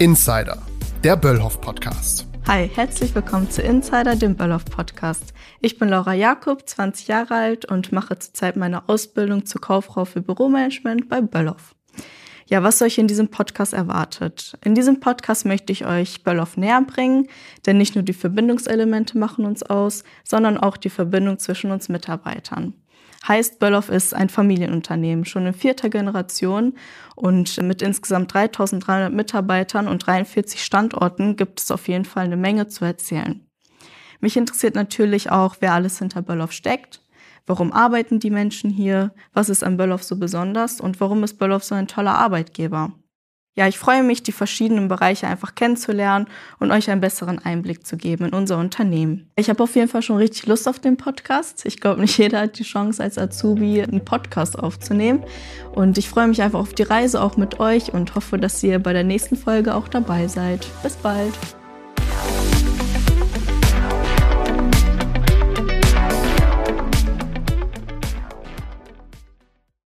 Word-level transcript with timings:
Insider, 0.00 0.58
der 1.04 1.16
Böllhoff 1.16 1.60
Podcast. 1.60 2.26
Hi, 2.48 2.68
herzlich 2.68 3.14
willkommen 3.14 3.48
zu 3.48 3.62
Insider, 3.62 4.16
dem 4.16 4.34
Böllhoff 4.34 4.64
Podcast. 4.64 5.32
Ich 5.60 5.78
bin 5.78 5.88
Laura 5.88 6.14
Jakob, 6.14 6.68
20 6.68 7.06
Jahre 7.06 7.34
alt 7.34 7.64
und 7.64 7.92
mache 7.92 8.18
zurzeit 8.18 8.56
meine 8.56 8.88
Ausbildung 8.88 9.46
zur 9.46 9.60
Kauffrau 9.60 10.04
für 10.04 10.20
Büromanagement 10.20 11.08
bei 11.08 11.20
Böllhoff. 11.20 11.76
Ja, 12.46 12.62
was 12.62 12.82
euch 12.82 12.98
in 12.98 13.08
diesem 13.08 13.28
Podcast 13.28 13.72
erwartet? 13.72 14.58
In 14.62 14.74
diesem 14.74 15.00
Podcast 15.00 15.46
möchte 15.46 15.72
ich 15.72 15.86
euch 15.86 16.24
Böllhoff 16.24 16.58
näher 16.58 16.82
bringen, 16.82 17.28
denn 17.64 17.78
nicht 17.78 17.94
nur 17.94 18.04
die 18.04 18.12
Verbindungselemente 18.12 19.16
machen 19.16 19.46
uns 19.46 19.62
aus, 19.62 20.04
sondern 20.24 20.58
auch 20.58 20.76
die 20.76 20.90
Verbindung 20.90 21.38
zwischen 21.38 21.70
uns 21.70 21.88
Mitarbeitern. 21.88 22.74
Heißt, 23.26 23.58
Böllhoff 23.58 23.88
ist 23.88 24.12
ein 24.12 24.28
Familienunternehmen, 24.28 25.24
schon 25.24 25.46
in 25.46 25.54
vierter 25.54 25.88
Generation 25.88 26.74
und 27.16 27.62
mit 27.62 27.80
insgesamt 27.80 28.34
3300 28.34 29.10
Mitarbeitern 29.10 29.88
und 29.88 30.06
43 30.06 30.62
Standorten 30.62 31.36
gibt 31.36 31.60
es 31.60 31.70
auf 31.70 31.88
jeden 31.88 32.04
Fall 32.04 32.26
eine 32.26 32.36
Menge 32.36 32.68
zu 32.68 32.84
erzählen. 32.84 33.40
Mich 34.20 34.36
interessiert 34.36 34.74
natürlich 34.74 35.30
auch, 35.30 35.56
wer 35.60 35.72
alles 35.72 35.98
hinter 35.98 36.20
Böllhoff 36.20 36.52
steckt. 36.52 37.00
Warum 37.46 37.72
arbeiten 37.72 38.20
die 38.20 38.30
Menschen 38.30 38.70
hier? 38.70 39.12
Was 39.32 39.48
ist 39.48 39.62
an 39.64 39.76
Böllhoff 39.76 40.02
so 40.02 40.16
besonders? 40.16 40.80
Und 40.80 41.00
warum 41.00 41.24
ist 41.24 41.38
Böllhoff 41.38 41.64
so 41.64 41.74
ein 41.74 41.88
toller 41.88 42.16
Arbeitgeber? 42.16 42.92
ja, 43.56 43.68
ich 43.68 43.78
freue 43.78 44.02
mich, 44.02 44.22
die 44.22 44.32
verschiedenen 44.32 44.88
Bereiche 44.88 45.28
einfach 45.28 45.54
kennenzulernen 45.54 46.26
und 46.58 46.72
euch 46.72 46.90
einen 46.90 47.00
besseren 47.00 47.38
Einblick 47.38 47.86
zu 47.86 47.96
geben 47.96 48.26
in 48.26 48.34
unser 48.34 48.58
Unternehmen. 48.58 49.30
Ich 49.36 49.48
habe 49.48 49.62
auf 49.62 49.76
jeden 49.76 49.88
Fall 49.88 50.02
schon 50.02 50.16
richtig 50.16 50.46
Lust 50.46 50.66
auf 50.66 50.80
den 50.80 50.96
Podcast. 50.96 51.64
Ich 51.64 51.80
glaube, 51.80 52.00
nicht 52.00 52.18
jeder 52.18 52.40
hat 52.40 52.58
die 52.58 52.64
Chance, 52.64 53.02
als 53.02 53.16
Azubi 53.16 53.80
einen 53.80 54.04
Podcast 54.04 54.58
aufzunehmen. 54.58 55.24
Und 55.72 55.98
ich 55.98 56.08
freue 56.08 56.26
mich 56.26 56.42
einfach 56.42 56.58
auf 56.58 56.74
die 56.74 56.82
Reise 56.82 57.22
auch 57.22 57.36
mit 57.36 57.60
euch 57.60 57.92
und 57.92 58.14
hoffe, 58.16 58.38
dass 58.38 58.62
ihr 58.62 58.80
bei 58.80 58.92
der 58.92 59.04
nächsten 59.04 59.36
Folge 59.36 59.74
auch 59.74 59.86
dabei 59.86 60.26
seid. 60.26 60.66
Bis 60.82 60.96
bald. 60.96 61.34